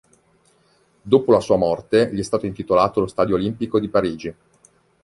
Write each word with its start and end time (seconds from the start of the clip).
Dopo 1.03 1.31
la 1.31 1.39
sua 1.39 1.57
morte, 1.57 2.09
gli 2.11 2.17
è 2.17 2.23
stato 2.23 2.47
intitolato 2.47 3.01
lo 3.01 3.05
Stadio 3.05 3.35
olimpico 3.35 3.79
di 3.79 3.87
Parigi. 3.87 4.35